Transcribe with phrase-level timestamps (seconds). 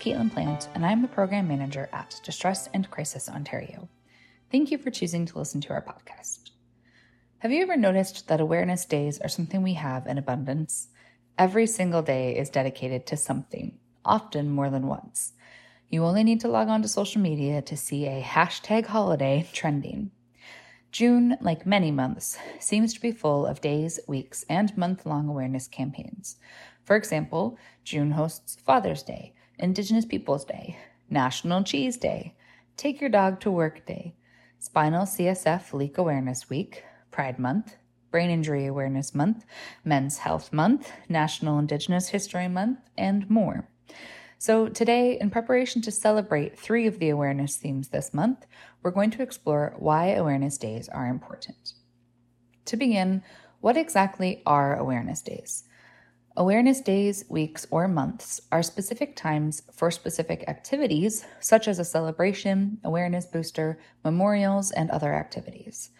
[0.00, 3.86] Caitlin Plant, and I'm the program manager at Distress and Crisis Ontario.
[4.50, 6.52] Thank you for choosing to listen to our podcast.
[7.40, 10.88] Have you ever noticed that awareness days are something we have in abundance?
[11.36, 15.34] Every single day is dedicated to something, often more than once.
[15.90, 20.12] You only need to log on to social media to see a hashtag holiday trending.
[20.92, 25.68] June, like many months, seems to be full of days, weeks, and month long awareness
[25.68, 26.38] campaigns.
[26.84, 30.78] For example, June hosts Father's Day, Indigenous Peoples Day,
[31.10, 32.34] National Cheese Day,
[32.78, 34.14] Take Your Dog to Work Day,
[34.58, 37.76] Spinal CSF Leak Awareness Week, Pride Month,
[38.10, 39.44] Brain Injury Awareness Month,
[39.84, 43.68] Men's Health Month, National Indigenous History Month, and more.
[44.38, 48.46] So, today, in preparation to celebrate three of the awareness themes this month,
[48.82, 51.74] we're going to explore why awareness days are important.
[52.64, 53.22] To begin,
[53.60, 55.64] what exactly are awareness days?
[56.36, 62.78] Awareness days, weeks, or months are specific times for specific activities, such as a celebration,
[62.84, 65.90] awareness booster, memorials, and other activities.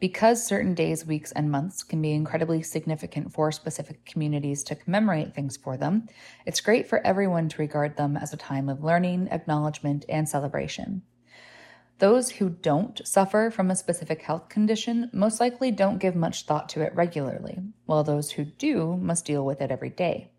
[0.00, 5.34] Because certain days, weeks, and months can be incredibly significant for specific communities to commemorate
[5.34, 6.08] things for them,
[6.46, 11.02] it's great for everyone to regard them as a time of learning, acknowledgement, and celebration.
[11.98, 16.68] Those who don't suffer from a specific health condition most likely don't give much thought
[16.70, 20.32] to it regularly, while those who do must deal with it every day.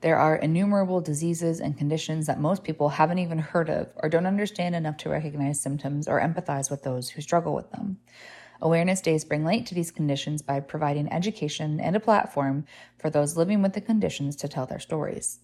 [0.00, 4.26] There are innumerable diseases and conditions that most people haven't even heard of or don't
[4.26, 7.98] understand enough to recognize symptoms or empathize with those who struggle with them.
[8.62, 12.64] Awareness days bring light to these conditions by providing education and a platform
[12.98, 15.40] for those living with the conditions to tell their stories.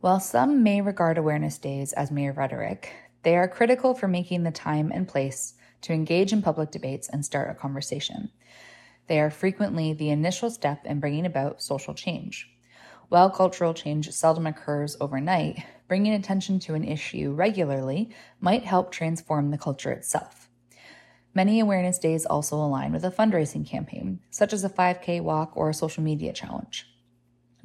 [0.00, 2.92] While some may regard awareness days as mere rhetoric,
[3.26, 7.24] they are critical for making the time and place to engage in public debates and
[7.24, 8.30] start a conversation.
[9.08, 12.48] They are frequently the initial step in bringing about social change.
[13.08, 19.50] While cultural change seldom occurs overnight, bringing attention to an issue regularly might help transform
[19.50, 20.48] the culture itself.
[21.34, 25.68] Many awareness days also align with a fundraising campaign, such as a 5K walk or
[25.68, 26.95] a social media challenge.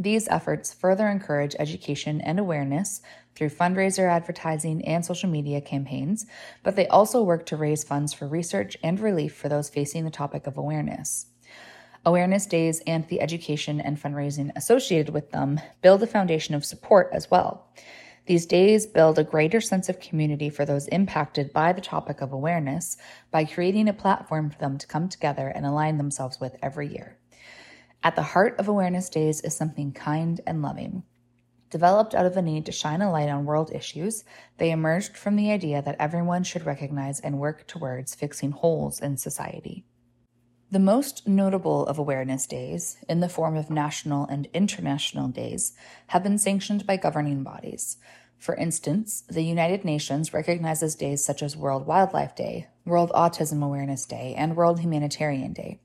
[0.02, 3.04] These efforts further encourage education and awareness
[3.36, 6.26] through fundraiser advertising and social media campaigns,
[6.64, 10.10] but they also work to raise funds for research and relief for those facing the
[10.10, 11.28] topic of awareness.
[12.04, 17.12] Awareness days and the education and fundraising associated with them build a foundation of support
[17.14, 17.68] as well.
[18.26, 22.32] These days build a greater sense of community for those impacted by the topic of
[22.32, 22.98] awareness
[23.30, 27.20] by creating a platform for them to come together and align themselves with every year.
[28.04, 31.04] At the heart of Awareness Days is something kind and loving.
[31.70, 34.24] Developed out of a need to shine a light on world issues,
[34.58, 39.18] they emerged from the idea that everyone should recognize and work towards fixing holes in
[39.18, 39.86] society.
[40.72, 45.74] The most notable of awareness days, in the form of national and international days,
[46.08, 47.98] have been sanctioned by governing bodies.
[48.40, 54.08] For instance, the United Nations recognizes days such as World Wildlife Day, World Autism Awareness
[54.08, 55.82] Day, and World Humanitarian Day.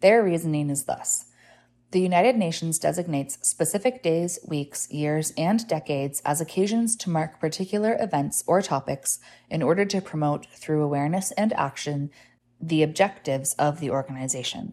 [0.00, 1.26] Their reasoning is thus
[1.94, 7.96] the United Nations designates specific days, weeks, years, and decades as occasions to mark particular
[8.00, 12.10] events or topics in order to promote, through awareness and action,
[12.60, 14.72] the objectives of the organization.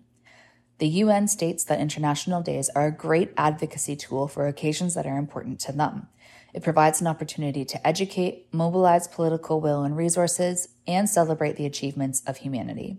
[0.79, 5.19] The UN states that international days are a great advocacy tool for occasions that are
[5.19, 6.07] important to them.
[6.55, 12.23] It provides an opportunity to educate, mobilize political will and resources, and celebrate the achievements
[12.25, 12.97] of humanity.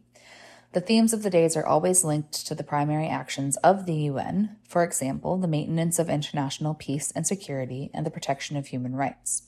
[0.73, 4.57] The themes of the days are always linked to the primary actions of the UN,
[4.67, 9.43] for example, the maintenance of international peace and security and the protection of human rights.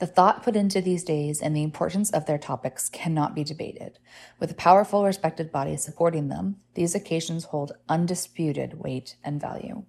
[0.00, 3.98] The thought put into these days and the importance of their topics cannot be debated.
[4.38, 9.84] With a powerful, respected body supporting them, these occasions hold undisputed weight and value.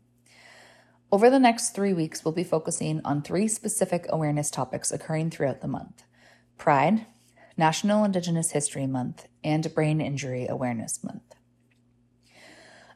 [1.12, 5.60] Over the next three weeks, we'll be focusing on three specific awareness topics occurring throughout
[5.60, 6.04] the month
[6.58, 7.06] Pride,
[7.58, 11.36] National Indigenous History Month, and Brain Injury Awareness Month.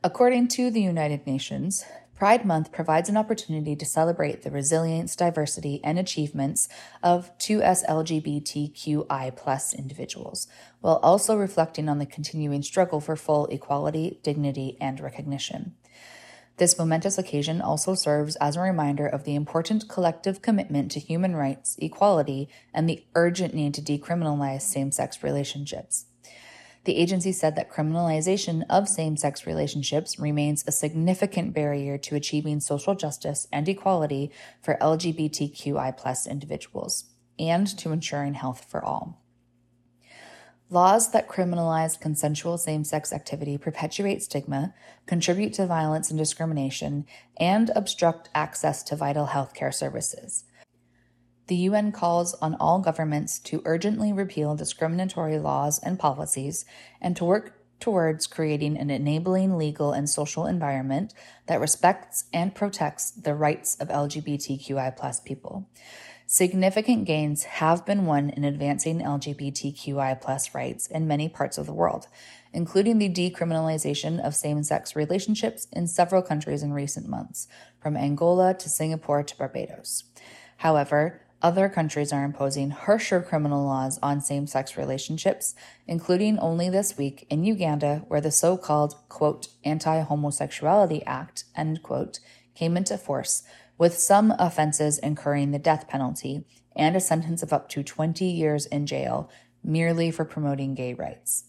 [0.03, 5.79] According to the United Nations, Pride Month provides an opportunity to celebrate the resilience, diversity,
[5.85, 6.67] and achievements
[7.01, 10.47] of 2S LGBTQI individuals,
[10.81, 15.75] while also reflecting on the continuing struggle for full equality, dignity, and recognition.
[16.59, 21.33] This momentous occasion also serves as a reminder of the important collective commitment to human
[21.33, 26.07] rights, equality, and the urgent need to decriminalize same sex relationships.
[26.83, 32.59] The agency said that criminalization of same sex relationships remains a significant barrier to achieving
[32.59, 34.29] social justice and equality
[34.61, 37.05] for LGBTQI individuals
[37.39, 39.23] and to ensuring health for all.
[40.69, 44.73] Laws that criminalize consensual same sex activity perpetuate stigma,
[45.07, 47.05] contribute to violence and discrimination,
[47.37, 50.43] and obstruct access to vital healthcare services
[51.49, 56.63] the UN calls on all governments to urgently repeal discriminatory laws and policies
[57.01, 61.13] and to work towards creating an enabling legal and social environment
[61.47, 65.67] that respects and protects the rights of LGBTQI people.
[66.31, 71.73] Significant gains have been won in advancing LGBTQI plus rights in many parts of the
[71.73, 72.05] world,
[72.53, 77.47] including the decriminalization of same sex relationships in several countries in recent months,
[77.81, 80.03] from Angola to Singapore to Barbados.
[80.57, 85.55] However, other countries are imposing harsher criminal laws on same sex relationships,
[85.87, 91.81] including only this week in Uganda, where the so called, quote, Anti Homosexuality Act, end
[91.81, 92.19] quote,
[92.55, 93.43] came into force,
[93.77, 98.65] with some offenses incurring the death penalty and a sentence of up to 20 years
[98.65, 99.29] in jail
[99.63, 101.45] merely for promoting gay rights.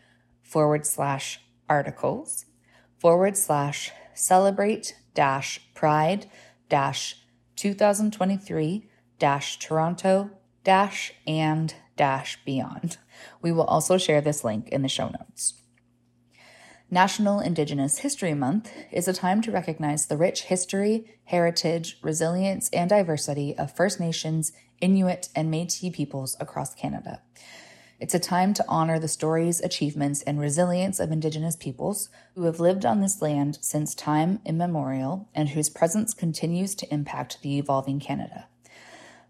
[0.52, 2.44] forward slash articles
[2.99, 6.26] forward slash celebrate dash pride
[6.69, 7.16] dash
[7.56, 8.87] 2023
[9.19, 10.31] dash Toronto
[10.62, 12.99] dash and dash beyond.
[13.40, 15.54] We will also share this link in the show notes.
[16.90, 22.90] National Indigenous History Month is a time to recognize the rich history, heritage, resilience, and
[22.90, 24.52] diversity of First Nations,
[24.82, 27.22] Inuit, and Metis peoples across Canada.
[28.02, 32.58] It's a time to honor the stories, achievements, and resilience of Indigenous peoples who have
[32.58, 38.00] lived on this land since time immemorial and whose presence continues to impact the evolving
[38.00, 38.49] Canada.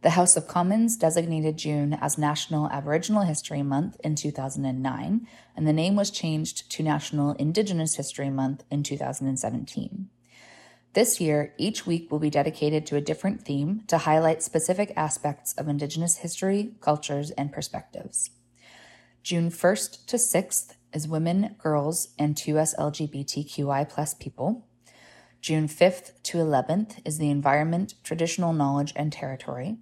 [0.01, 5.73] The House of Commons designated June as National Aboriginal History Month in 2009, and the
[5.75, 10.09] name was changed to National Indigenous History Month in 2017.
[10.95, 15.53] This year, each week will be dedicated to a different theme to highlight specific aspects
[15.59, 18.31] of Indigenous history, cultures, and perspectives.
[19.23, 24.67] June 1st to 6th is Women, Girls, and 2S LGBTQI plus people.
[25.41, 29.77] June 5th to 11th is the Environment, Traditional Knowledge, and Territory.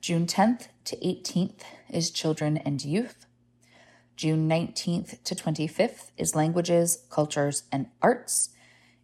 [0.00, 3.26] June 10th to 18th is Children and Youth.
[4.16, 8.54] June 19th to 25th is Languages, Cultures, and Arts.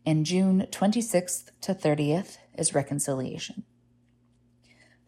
[0.07, 3.65] And June 26th to 30th is Reconciliation.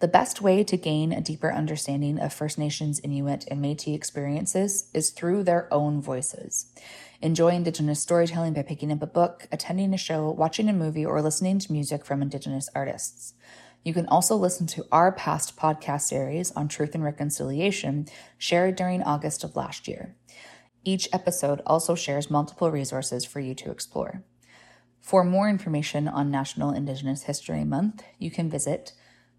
[0.05, 4.91] The best way to gain a deeper understanding of First Nations, Inuit, and Metis experiences
[4.93, 6.67] is through their own voices.
[7.23, 11.23] Enjoy Indigenous storytelling by picking up a book, attending a show, watching a movie, or
[11.23, 13.33] listening to music from Indigenous artists.
[13.83, 18.07] You can also listen to our past podcast series on truth and reconciliation
[18.37, 20.15] shared during August of last year.
[20.85, 24.23] Each episode also shares multiple resources for you to explore.
[25.01, 28.93] For more information on National Indigenous History Month, you can visit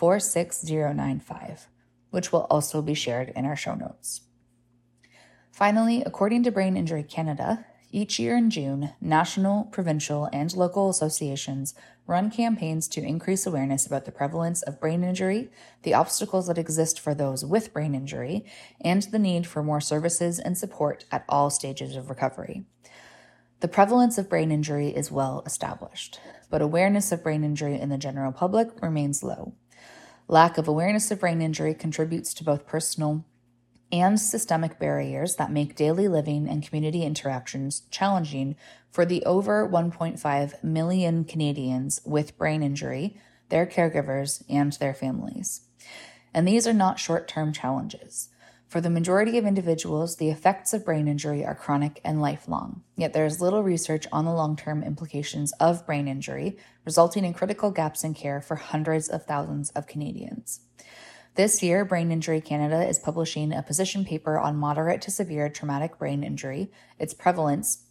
[0.00, 1.66] 46095,
[2.10, 4.22] which will also be shared in our show notes.
[5.52, 11.74] Finally, according to Brain Injury Canada, each year in June, national, provincial, and local associations
[12.06, 15.50] run campaigns to increase awareness about the prevalence of brain injury,
[15.82, 18.44] the obstacles that exist for those with brain injury,
[18.80, 22.64] and the need for more services and support at all stages of recovery.
[23.58, 27.98] The prevalence of brain injury is well established, but awareness of brain injury in the
[27.98, 29.54] general public remains low.
[30.30, 33.24] Lack of awareness of brain injury contributes to both personal
[33.90, 38.54] and systemic barriers that make daily living and community interactions challenging
[38.92, 43.16] for the over 1.5 million Canadians with brain injury,
[43.48, 45.62] their caregivers, and their families.
[46.32, 48.28] And these are not short term challenges.
[48.70, 53.12] For the majority of individuals, the effects of brain injury are chronic and lifelong, yet
[53.12, 57.72] there is little research on the long term implications of brain injury, resulting in critical
[57.72, 60.60] gaps in care for hundreds of thousands of Canadians.
[61.34, 65.98] This year, Brain Injury Canada is publishing a position paper on moderate to severe traumatic
[65.98, 67.86] brain injury, its prevalence,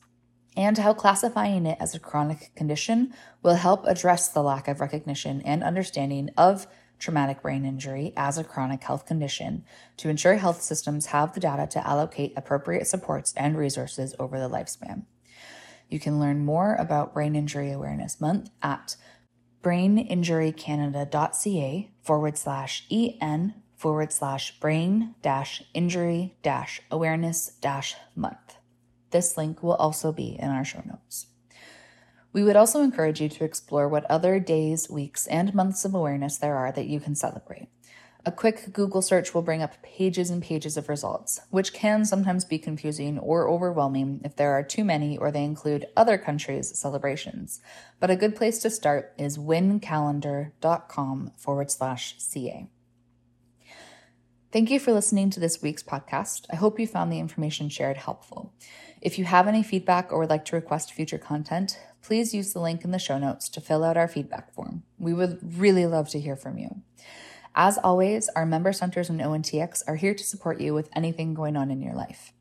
[0.55, 5.41] and how classifying it as a chronic condition will help address the lack of recognition
[5.41, 6.67] and understanding of
[6.99, 9.63] traumatic brain injury as a chronic health condition
[9.97, 14.49] to ensure health systems have the data to allocate appropriate supports and resources over the
[14.49, 15.05] lifespan.
[15.89, 18.95] You can learn more about Brain Injury Awareness Month at
[19.63, 28.57] braininjurycanada.ca forward slash en forward slash brain dash injury dash awareness dash month.
[29.11, 31.27] This link will also be in our show notes.
[32.31, 36.37] We would also encourage you to explore what other days, weeks, and months of awareness
[36.37, 37.69] there are that you can celebrate.
[38.25, 42.43] A quick Google search will bring up pages and pages of results, which can sometimes
[42.43, 47.61] be confusing or overwhelming if there are too many or they include other countries' celebrations.
[47.99, 52.67] But a good place to start is wincalendar.com forward slash CA.
[54.51, 56.45] Thank you for listening to this week's podcast.
[56.51, 58.51] I hope you found the information shared helpful.
[59.01, 62.59] If you have any feedback or would like to request future content, please use the
[62.59, 64.83] link in the show notes to fill out our feedback form.
[64.97, 66.81] We would really love to hear from you.
[67.55, 71.57] As always, our member centers and ONTX are here to support you with anything going
[71.57, 72.31] on in your life.